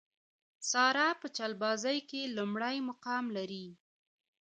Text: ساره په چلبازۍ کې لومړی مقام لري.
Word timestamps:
ساره 0.69 1.07
په 1.21 1.27
چلبازۍ 1.37 1.97
کې 2.09 2.21
لومړی 2.37 2.75
مقام 2.89 3.25
لري. 3.37 3.67